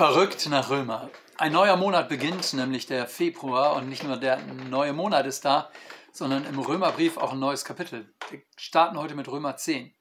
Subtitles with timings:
[0.00, 1.10] Verrückt nach Römer.
[1.36, 5.70] Ein neuer Monat beginnt, nämlich der Februar, und nicht nur der neue Monat ist da,
[6.10, 8.10] sondern im Römerbrief auch ein neues Kapitel.
[8.30, 9.94] Wir starten heute mit Römer 10.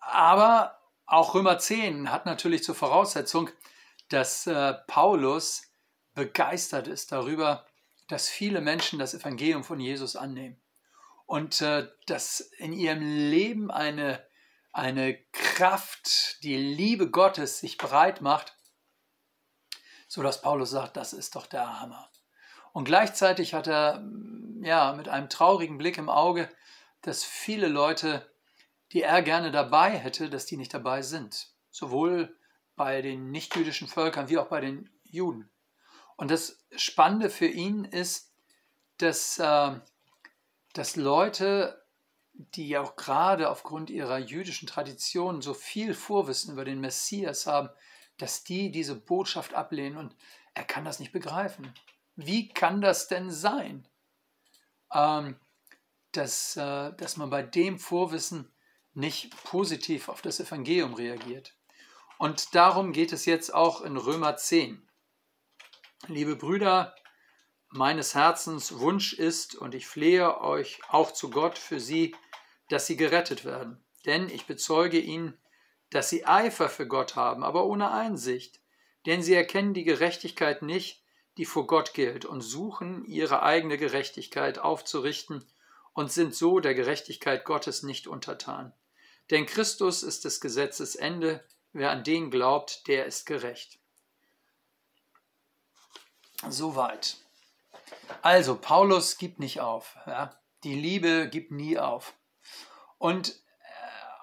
[0.00, 3.50] Aber auch Römer 10 hat natürlich zur Voraussetzung,
[4.08, 5.64] dass äh, Paulus
[6.14, 7.66] begeistert ist darüber,
[8.08, 10.58] dass viele Menschen das Evangelium von Jesus annehmen
[11.26, 14.26] und äh, dass in ihrem Leben eine,
[14.72, 18.56] eine Kraft, die Liebe Gottes sich breit macht,
[20.12, 22.06] sodass Paulus sagt, das ist doch der Hammer.
[22.74, 24.04] Und gleichzeitig hat er
[24.60, 26.50] ja mit einem traurigen Blick im Auge,
[27.00, 28.30] dass viele Leute,
[28.92, 31.54] die er gerne dabei hätte, dass die nicht dabei sind.
[31.70, 32.36] Sowohl
[32.76, 35.50] bei den nichtjüdischen Völkern wie auch bei den Juden.
[36.16, 38.34] Und das Spannende für ihn ist,
[38.98, 39.80] dass, äh,
[40.74, 41.86] dass Leute,
[42.34, 47.70] die ja auch gerade aufgrund ihrer jüdischen Tradition so viel Vorwissen über den Messias haben,
[48.18, 50.16] dass die diese Botschaft ablehnen und
[50.54, 51.72] er kann das nicht begreifen.
[52.16, 53.88] Wie kann das denn sein,
[54.92, 55.36] ähm,
[56.12, 58.52] dass, äh, dass man bei dem Vorwissen
[58.94, 61.54] nicht positiv auf das Evangelium reagiert?
[62.18, 64.86] Und darum geht es jetzt auch in Römer 10.
[66.06, 66.94] Liebe Brüder,
[67.70, 72.14] meines Herzens Wunsch ist, und ich flehe euch auch zu Gott für sie,
[72.68, 73.82] dass sie gerettet werden.
[74.04, 75.38] Denn ich bezeuge ihnen,
[75.92, 78.60] dass sie Eifer für Gott haben, aber ohne Einsicht.
[79.04, 81.04] Denn sie erkennen die Gerechtigkeit nicht,
[81.36, 85.44] die vor Gott gilt, und suchen ihre eigene Gerechtigkeit aufzurichten
[85.92, 88.72] und sind so der Gerechtigkeit Gottes nicht untertan.
[89.30, 93.78] Denn Christus ist des Gesetzes Ende, wer an den glaubt, der ist gerecht.
[96.48, 97.18] Soweit.
[98.22, 99.96] Also, Paulus gibt nicht auf.
[100.06, 100.40] Ja?
[100.64, 102.14] Die Liebe gibt nie auf.
[102.98, 103.42] Und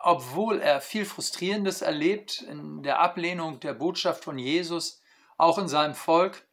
[0.01, 5.01] obwohl er viel Frustrierendes erlebt in der Ablehnung der Botschaft von Jesus,
[5.37, 6.47] auch in seinem Volk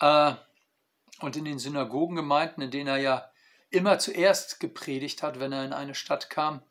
[0.00, 0.34] äh,
[1.20, 3.30] und in den Synagogengemeinden, in denen er ja
[3.70, 6.62] immer zuerst gepredigt hat, wenn er in eine Stadt kam,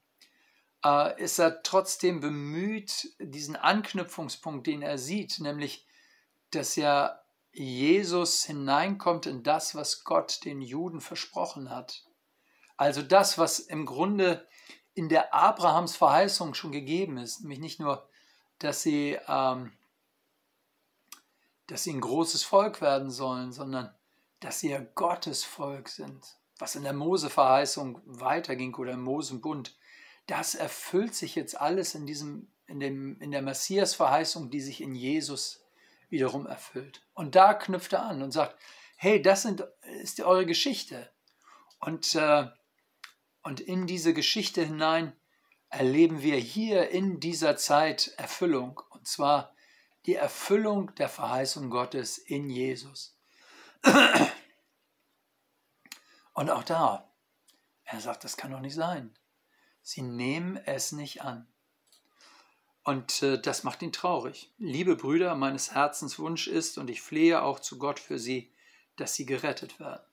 [0.83, 5.85] äh, ist er trotzdem bemüht, diesen Anknüpfungspunkt, den er sieht, nämlich,
[6.51, 7.21] dass ja
[7.51, 12.03] Jesus hineinkommt in das, was Gott den Juden versprochen hat.
[12.77, 14.47] Also das, was im Grunde
[14.99, 18.05] in der Abrahams Verheißung schon gegeben ist, nämlich nicht nur,
[18.57, 19.71] dass sie, ähm,
[21.67, 23.95] dass sie ein großes Volk werden sollen, sondern
[24.41, 29.77] dass sie ja Gottes Volk sind, was in der Mose-Verheißung weiterging oder im Mosenbund.
[30.27, 34.95] Das erfüllt sich jetzt alles in, diesem, in, dem, in der Messias-Verheißung, die sich in
[34.95, 35.63] Jesus
[36.09, 37.03] wiederum erfüllt.
[37.13, 38.57] Und da knüpft er an und sagt,
[38.97, 39.65] hey, das sind,
[40.01, 41.09] ist eure Geschichte.
[41.79, 42.47] Und, äh,
[43.41, 45.13] und in diese Geschichte hinein
[45.69, 48.81] erleben wir hier in dieser Zeit Erfüllung.
[48.89, 49.55] Und zwar
[50.05, 53.17] die Erfüllung der Verheißung Gottes in Jesus.
[56.33, 57.13] Und auch da,
[57.83, 59.13] er sagt, das kann doch nicht sein.
[59.81, 61.47] Sie nehmen es nicht an.
[62.83, 64.53] Und äh, das macht ihn traurig.
[64.57, 68.53] Liebe Brüder, meines Herzens Wunsch ist, und ich flehe auch zu Gott für sie,
[68.95, 70.05] dass sie gerettet werden.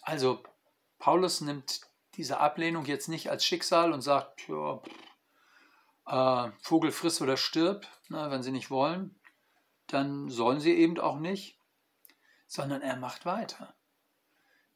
[0.00, 0.42] Also,
[1.02, 1.80] Paulus nimmt
[2.14, 4.80] diese Ablehnung jetzt nicht als Schicksal und sagt, ja,
[6.06, 9.18] äh, Vogel friss oder stirb, ne, wenn sie nicht wollen,
[9.88, 11.58] dann sollen sie eben auch nicht,
[12.46, 13.74] sondern er macht weiter.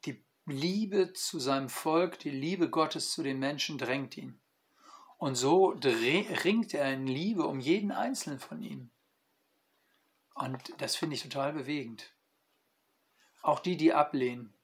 [0.04, 4.40] Die Liebe zu seinem Volk, die Liebe Gottes zu den Menschen drängt ihn.
[5.18, 8.90] Und so ringt er in Liebe um jeden einzelnen von ihnen.
[10.34, 12.12] Und das finde ich total bewegend.
[13.42, 14.55] Auch die, die ablehnen,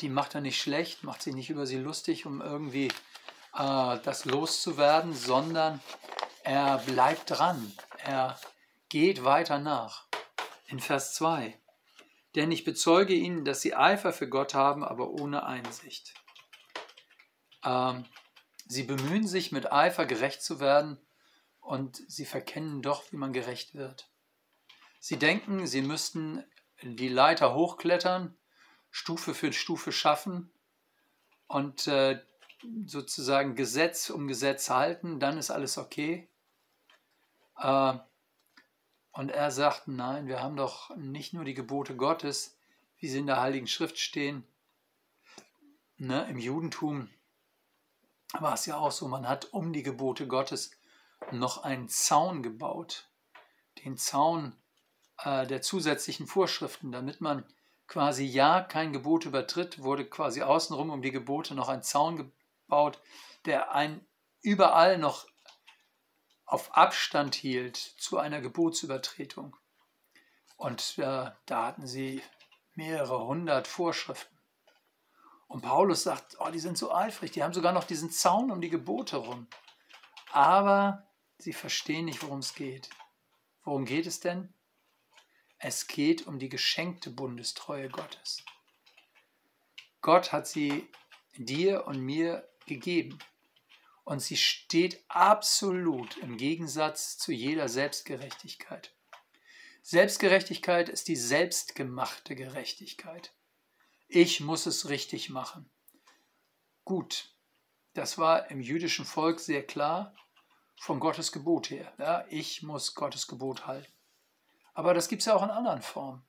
[0.00, 2.88] die macht er nicht schlecht, macht sich nicht über sie lustig, um irgendwie
[3.54, 5.80] äh, das loszuwerden, sondern
[6.42, 7.72] er bleibt dran.
[8.04, 8.38] Er
[8.88, 10.06] geht weiter nach.
[10.66, 11.58] In Vers 2.
[12.34, 16.12] Denn ich bezeuge ihnen, dass sie Eifer für Gott haben, aber ohne Einsicht.
[17.64, 18.04] Ähm,
[18.70, 20.98] Sie bemühen sich mit Eifer gerecht zu werden
[21.60, 24.10] und sie verkennen doch, wie man gerecht wird.
[25.00, 26.44] Sie denken, sie müssten
[26.82, 28.36] die Leiter hochklettern,
[28.98, 30.50] Stufe für Stufe schaffen
[31.46, 32.20] und äh,
[32.84, 36.28] sozusagen Gesetz um Gesetz halten, dann ist alles okay.
[37.58, 37.94] Äh,
[39.12, 42.58] und er sagt, nein, wir haben doch nicht nur die Gebote Gottes,
[42.98, 44.44] wie sie in der Heiligen Schrift stehen.
[45.96, 47.08] Ne, Im Judentum
[48.32, 50.72] war es ja auch so, man hat um die Gebote Gottes
[51.30, 53.08] noch einen Zaun gebaut.
[53.84, 54.56] Den Zaun
[55.18, 57.44] äh, der zusätzlichen Vorschriften, damit man
[57.88, 62.32] quasi ja kein Gebot übertritt, wurde quasi außenrum um die Gebote noch ein Zaun
[62.68, 63.00] gebaut,
[63.46, 64.06] der ein
[64.42, 65.26] überall noch
[66.44, 69.56] auf Abstand hielt zu einer Gebotsübertretung.
[70.56, 72.22] Und äh, da hatten sie
[72.74, 74.38] mehrere hundert Vorschriften.
[75.46, 78.60] Und Paulus sagt, oh, die sind so eifrig, die haben sogar noch diesen Zaun um
[78.60, 79.46] die Gebote rum.
[80.30, 81.06] Aber
[81.38, 82.90] sie verstehen nicht, worum es geht.
[83.64, 84.52] Worum geht es denn?
[85.58, 88.44] Es geht um die geschenkte Bundestreue Gottes.
[90.00, 90.88] Gott hat sie
[91.36, 93.18] dir und mir gegeben.
[94.04, 98.94] Und sie steht absolut im Gegensatz zu jeder Selbstgerechtigkeit.
[99.82, 103.32] Selbstgerechtigkeit ist die selbstgemachte Gerechtigkeit.
[104.06, 105.68] Ich muss es richtig machen.
[106.84, 107.34] Gut,
[107.94, 110.14] das war im jüdischen Volk sehr klar
[110.76, 111.92] von Gottes Gebot her.
[111.98, 113.92] Ja, ich muss Gottes Gebot halten.
[114.78, 116.22] Aber das gibt es ja auch in anderen Formen.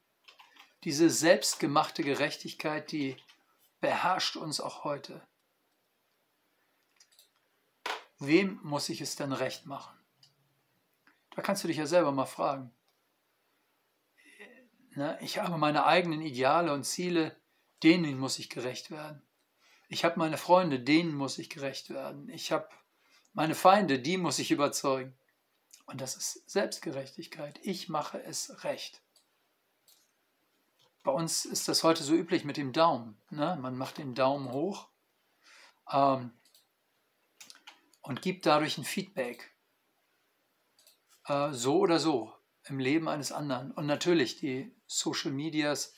[0.84, 3.16] Diese selbstgemachte Gerechtigkeit, die
[3.80, 5.22] beherrscht uns auch heute.
[8.18, 9.96] Wem muss ich es denn recht machen?
[11.36, 12.74] Da kannst du dich ja selber mal fragen.
[15.20, 17.40] Ich habe meine eigenen Ideale und Ziele,
[17.84, 19.22] denen muss ich gerecht werden.
[19.90, 22.28] Ich habe meine Freunde, denen muss ich gerecht werden.
[22.30, 22.68] Ich habe
[23.34, 25.16] meine Feinde, die muss ich überzeugen.
[25.90, 27.60] Und das ist Selbstgerechtigkeit.
[27.64, 29.02] Ich mache es recht.
[31.04, 33.20] Bei uns ist das heute so üblich mit dem Daumen.
[33.32, 33.58] Ne?
[33.60, 34.88] Man macht den Daumen hoch
[35.92, 36.32] ähm,
[38.02, 39.52] und gibt dadurch ein Feedback.
[41.26, 42.36] Äh, so oder so
[42.66, 43.72] im Leben eines anderen.
[43.72, 45.96] Und natürlich, die Social Medias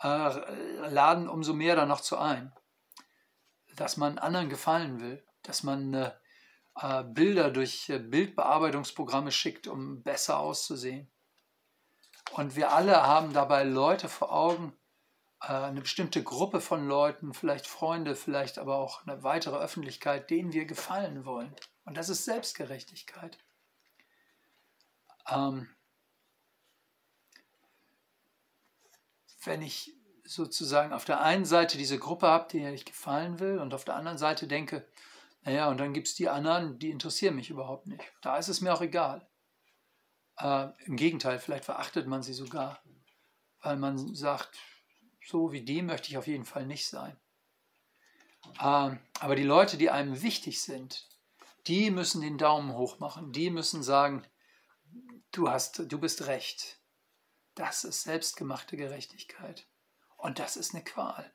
[0.00, 2.54] äh, laden umso mehr dann noch zu ein,
[3.74, 6.12] dass man anderen gefallen will, dass man äh,
[6.76, 11.10] äh, Bilder durch äh, Bildbearbeitungsprogramme schickt, um besser auszusehen.
[12.32, 14.76] Und wir alle haben dabei Leute vor Augen,
[15.40, 20.52] äh, eine bestimmte Gruppe von Leuten, vielleicht Freunde, vielleicht aber auch eine weitere Öffentlichkeit, denen
[20.52, 21.54] wir gefallen wollen.
[21.84, 23.38] Und das ist Selbstgerechtigkeit.
[25.28, 25.68] Ähm,
[29.44, 29.94] wenn ich
[30.24, 33.94] sozusagen auf der einen Seite diese Gruppe habe, die ich gefallen will, und auf der
[33.94, 34.86] anderen Seite denke,
[35.46, 38.02] naja, und dann gibt es die anderen, die interessieren mich überhaupt nicht.
[38.20, 39.30] Da ist es mir auch egal.
[40.38, 42.82] Äh, Im Gegenteil, vielleicht verachtet man sie sogar,
[43.62, 44.58] weil man sagt,
[45.24, 47.16] so wie die möchte ich auf jeden Fall nicht sein.
[48.58, 51.08] Äh, aber die Leute, die einem wichtig sind,
[51.68, 53.30] die müssen den Daumen hoch machen.
[53.30, 54.26] Die müssen sagen,
[55.30, 56.80] du, hast, du bist recht.
[57.54, 59.68] Das ist selbstgemachte Gerechtigkeit.
[60.16, 61.32] Und das ist eine Qual.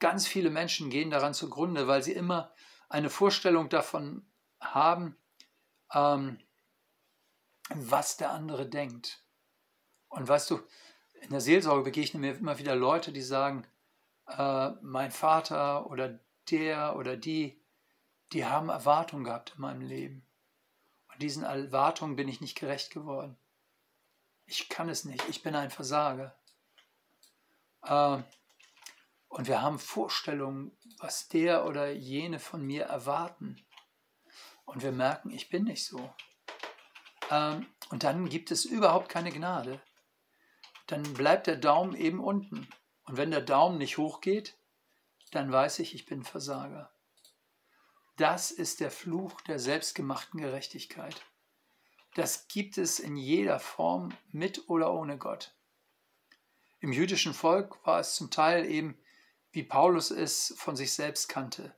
[0.00, 2.52] Ganz viele Menschen gehen daran zugrunde, weil sie immer
[2.92, 4.24] eine Vorstellung davon
[4.60, 5.16] haben,
[5.92, 6.38] ähm,
[7.70, 9.24] was der andere denkt.
[10.08, 10.60] Und weißt du,
[11.22, 13.66] in der Seelsorge begegnen mir immer wieder Leute, die sagen,
[14.26, 16.18] äh, mein Vater oder
[16.50, 17.58] der oder die,
[18.32, 20.26] die haben Erwartungen gehabt in meinem Leben.
[21.12, 23.38] Und diesen Erwartungen bin ich nicht gerecht geworden.
[24.44, 26.34] Ich kann es nicht, ich bin ein Versager.
[27.84, 28.18] Äh,
[29.32, 33.64] und wir haben Vorstellungen, was der oder jene von mir erwarten.
[34.66, 36.12] Und wir merken, ich bin nicht so.
[37.30, 39.80] Ähm, und dann gibt es überhaupt keine Gnade.
[40.86, 42.68] Dann bleibt der Daumen eben unten.
[43.04, 44.58] Und wenn der Daumen nicht hochgeht,
[45.30, 46.92] dann weiß ich, ich bin Versager.
[48.18, 51.24] Das ist der Fluch der selbstgemachten Gerechtigkeit.
[52.14, 55.54] Das gibt es in jeder Form mit oder ohne Gott.
[56.80, 58.98] Im jüdischen Volk war es zum Teil eben,
[59.52, 61.74] wie Paulus es von sich selbst kannte.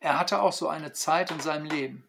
[0.00, 2.08] Er hatte auch so eine Zeit in seinem Leben.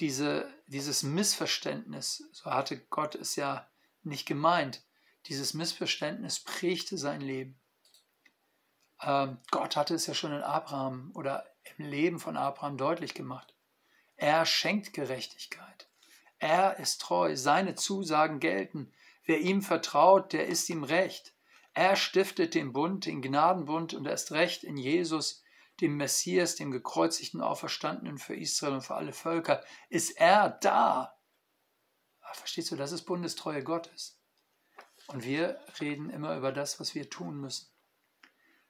[0.00, 3.68] Diese, dieses Missverständnis, so hatte Gott es ja
[4.02, 4.82] nicht gemeint,
[5.26, 7.58] dieses Missverständnis prägte sein Leben.
[9.02, 13.54] Ähm, Gott hatte es ja schon in Abraham oder im Leben von Abraham deutlich gemacht.
[14.16, 15.88] Er schenkt Gerechtigkeit.
[16.38, 18.92] Er ist treu, seine Zusagen gelten.
[19.24, 21.34] Wer ihm vertraut, der ist ihm recht.
[21.78, 25.44] Er stiftet den Bund, den Gnadenbund und erst recht in Jesus,
[25.80, 31.16] dem Messias, dem gekreuzigten Auferstandenen für Israel und für alle Völker, ist er da.
[32.20, 34.20] Ah, verstehst du, das ist Bundestreue Gottes.
[35.06, 37.68] Und wir reden immer über das, was wir tun müssen.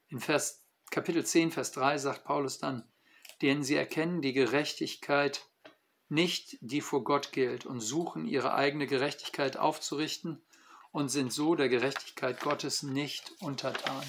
[0.09, 2.87] In Vers, Kapitel 10, Vers 3 sagt Paulus dann,
[3.41, 5.47] denn sie erkennen die Gerechtigkeit
[6.11, 10.43] nicht, die vor Gott gilt, und suchen ihre eigene Gerechtigkeit aufzurichten
[10.93, 14.05] und sind so der Gerechtigkeit Gottes nicht untertan.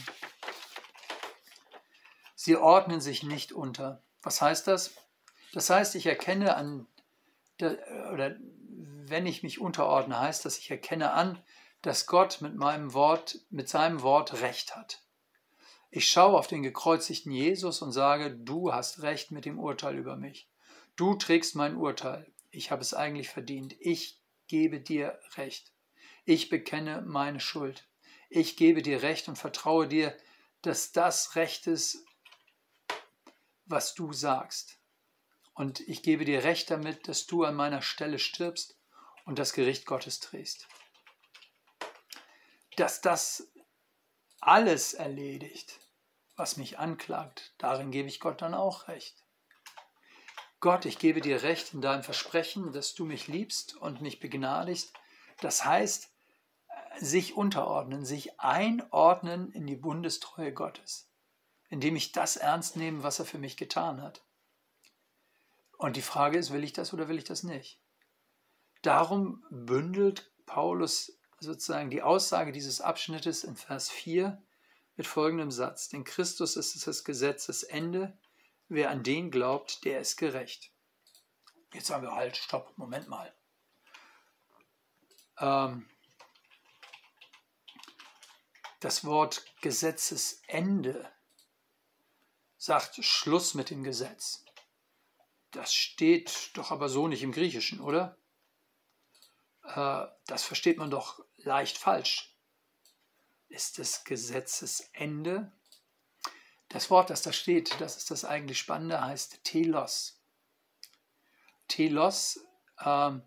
[2.35, 4.01] Sie ordnen sich nicht unter.
[4.21, 4.95] Was heißt das?
[5.53, 6.87] Das heißt, ich erkenne an,
[8.13, 8.35] oder
[9.09, 11.41] wenn ich mich unterordne, heißt das, ich erkenne an,
[11.81, 15.01] dass Gott mit meinem Wort, mit seinem Wort Recht hat.
[15.91, 20.15] Ich schaue auf den gekreuzigten Jesus und sage, du hast Recht mit dem Urteil über
[20.15, 20.47] mich.
[20.95, 22.31] Du trägst mein Urteil.
[22.51, 23.75] ich habe es eigentlich verdient.
[23.79, 25.71] Ich gebe dir Recht.
[26.31, 27.87] Ich bekenne meine Schuld.
[28.29, 30.15] Ich gebe dir Recht und vertraue dir,
[30.61, 32.05] dass das Recht ist,
[33.65, 34.77] was du sagst.
[35.55, 38.77] Und ich gebe dir Recht damit, dass du an meiner Stelle stirbst
[39.25, 40.67] und das Gericht Gottes trägst.
[42.75, 43.51] Dass das
[44.39, 45.79] alles erledigt,
[46.35, 49.25] was mich anklagt, darin gebe ich Gott dann auch Recht.
[50.59, 54.93] Gott, ich gebe dir Recht in deinem Versprechen, dass du mich liebst und mich begnadigst.
[55.41, 56.11] Das heißt,
[56.99, 61.09] sich unterordnen, sich einordnen in die Bundestreue Gottes,
[61.69, 64.23] indem ich das ernst nehme, was er für mich getan hat.
[65.77, 67.81] Und die Frage ist, will ich das oder will ich das nicht?
[68.81, 74.41] Darum bündelt Paulus sozusagen die Aussage dieses Abschnittes in Vers 4
[74.95, 75.89] mit folgendem Satz.
[75.89, 78.17] Denn Christus ist das Gesetzesende.
[78.67, 80.71] Wer an den glaubt, der ist gerecht.
[81.73, 83.33] Jetzt sagen wir halt, stopp, Moment mal.
[85.39, 85.89] Ähm,
[88.79, 91.11] das Wort Gesetzesende
[92.57, 94.43] sagt Schluss mit dem Gesetz.
[95.51, 98.17] Das steht doch aber so nicht im Griechischen, oder?
[99.63, 102.35] Äh, das versteht man doch leicht falsch.
[103.47, 105.51] Ist das Gesetzesende?
[106.67, 110.21] Das Wort, das da steht, das ist das eigentlich Spannende, heißt Telos.
[111.67, 112.39] Telos,
[112.83, 113.23] ähm,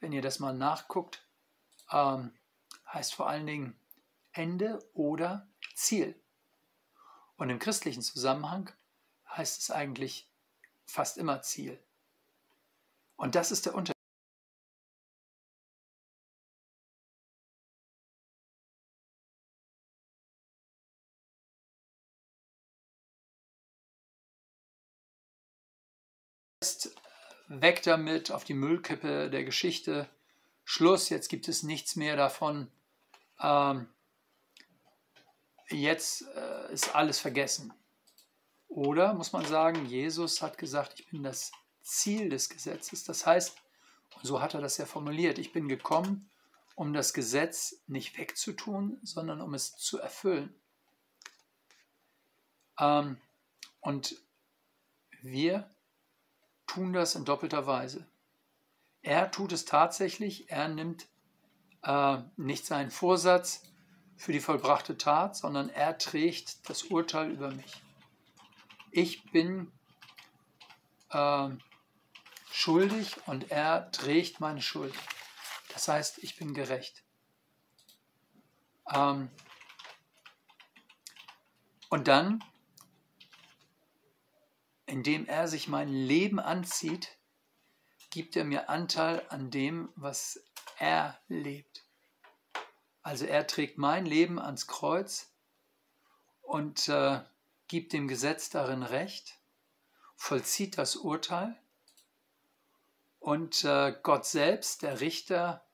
[0.00, 1.26] wenn ihr das mal nachguckt,
[1.90, 2.36] ähm,
[2.92, 3.80] heißt vor allen Dingen
[4.32, 6.14] Ende oder Ziel.
[7.36, 8.70] Und im christlichen Zusammenhang
[9.28, 10.28] heißt es eigentlich
[10.86, 11.78] fast immer Ziel.
[13.16, 13.98] Und das ist der Unterschied.
[27.48, 30.08] weg damit auf die Müllkippe der Geschichte.
[30.64, 32.70] Schluss, jetzt gibt es nichts mehr davon.
[33.40, 33.88] Ähm,
[35.70, 37.72] jetzt äh, ist alles vergessen.
[38.68, 43.04] Oder muss man sagen, Jesus hat gesagt, ich bin das Ziel des Gesetzes.
[43.04, 43.56] Das heißt,
[44.16, 46.28] und so hat er das ja formuliert, ich bin gekommen,
[46.74, 50.54] um das Gesetz nicht wegzutun, sondern um es zu erfüllen.
[52.78, 53.20] Ähm,
[53.80, 54.16] und
[55.22, 55.68] wir
[56.66, 58.06] tun das in doppelter Weise.
[59.02, 61.08] Er tut es tatsächlich, er nimmt
[61.82, 63.62] äh, nicht seinen Vorsatz
[64.18, 67.82] für die vollbrachte Tat, sondern er trägt das Urteil über mich.
[68.90, 69.72] Ich bin
[71.10, 71.48] äh,
[72.50, 74.94] schuldig und er trägt meine Schuld.
[75.72, 77.02] Das heißt, ich bin gerecht.
[78.92, 79.30] Ähm,
[81.88, 82.42] und dann
[84.88, 87.18] indem er sich mein Leben anzieht,
[88.10, 90.42] gibt er mir Anteil an dem, was
[90.78, 91.84] er lebt.
[93.02, 95.32] Also er trägt mein Leben ans Kreuz
[96.42, 97.20] und äh,
[97.68, 99.38] gibt dem Gesetz darin Recht,
[100.16, 101.56] vollzieht das Urteil
[103.18, 105.64] und äh, Gott selbst, der Richter,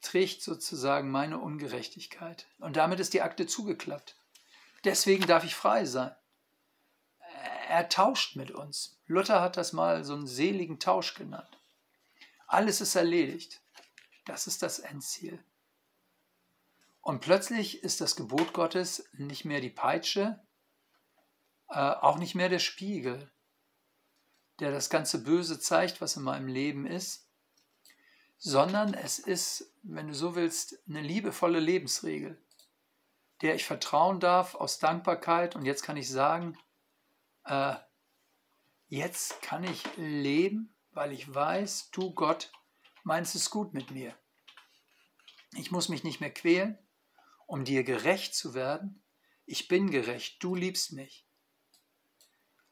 [0.00, 2.46] trägt sozusagen meine Ungerechtigkeit.
[2.58, 4.16] Und damit ist die Akte zugeklappt.
[4.84, 6.14] Deswegen darf ich frei sein
[7.74, 9.00] er tauscht mit uns.
[9.06, 11.58] Luther hat das mal so einen seligen Tausch genannt.
[12.46, 13.60] Alles ist erledigt.
[14.26, 15.42] Das ist das Endziel.
[17.04, 20.42] Und plötzlich ist das Gebot Gottes nicht mehr die Peitsche,
[21.68, 23.30] äh, auch nicht mehr der Spiegel,
[24.58, 27.28] der das ganze Böse zeigt, was in meinem Leben ist,
[28.38, 32.42] sondern es ist, wenn du so willst, eine liebevolle Lebensregel,
[33.42, 35.56] der ich vertrauen darf aus Dankbarkeit.
[35.56, 36.56] Und jetzt kann ich sagen,
[37.44, 37.74] äh,
[38.88, 42.50] jetzt kann ich leben, weil ich weiß, du Gott
[43.02, 44.14] meinst es gut mit mir.
[45.52, 46.78] Ich muss mich nicht mehr quälen,
[47.46, 49.02] um dir gerecht zu werden.
[49.46, 51.26] Ich bin gerecht, du liebst mich.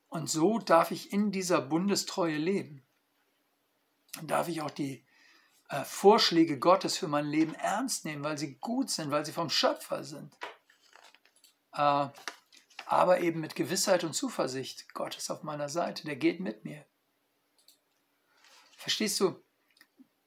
[0.09, 2.87] Und so darf ich in dieser Bundestreue leben.
[4.15, 5.07] Dann darf ich auch die
[5.69, 9.49] äh, Vorschläge Gottes für mein Leben ernst nehmen, weil sie gut sind, weil sie vom
[9.49, 10.37] Schöpfer sind.
[11.73, 12.09] Äh,
[12.85, 14.93] aber eben mit Gewissheit und Zuversicht.
[14.93, 16.85] Gott ist auf meiner Seite, der geht mit mir.
[18.77, 19.43] Verstehst du?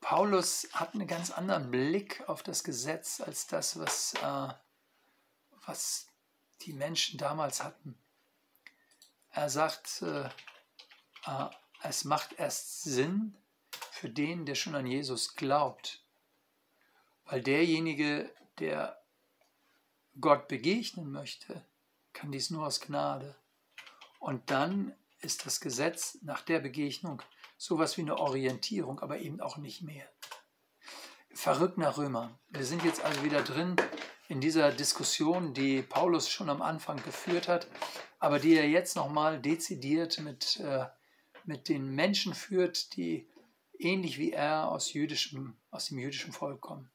[0.06, 4.54] Paulus hat einen ganz anderen Blick auf das Gesetz als das, was, äh,
[5.66, 6.06] was
[6.62, 7.98] die Menschen damals hatten.
[9.32, 11.50] Er sagt, äh, äh,
[11.82, 13.36] es macht erst Sinn
[13.90, 16.04] für den, der schon an Jesus glaubt.
[17.26, 19.02] Weil derjenige, der
[20.22, 21.66] Gott begegnen möchte,
[22.14, 23.36] kann dies nur aus Gnade.
[24.20, 27.24] Und dann ist das Gesetz nach der Begegnung
[27.58, 30.06] sowas wie eine Orientierung, aber eben auch nicht mehr.
[31.34, 32.40] Verrückter Römer.
[32.50, 33.76] Wir sind jetzt also wieder drin
[34.28, 37.68] in dieser Diskussion, die Paulus schon am Anfang geführt hat,
[38.20, 40.86] aber die er jetzt nochmal dezidiert mit, äh,
[41.44, 43.30] mit den Menschen führt, die
[43.78, 46.90] ähnlich wie er aus, jüdischem, aus dem jüdischen Volk kommen.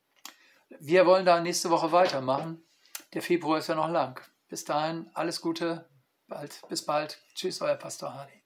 [0.81, 2.63] Wir wollen da nächste Woche weitermachen.
[3.13, 4.21] Der Februar ist ja noch lang.
[4.49, 5.89] Bis dahin, alles Gute,
[6.27, 7.21] bald, bis bald.
[7.35, 8.40] Tschüss, euer Pastor Hardy.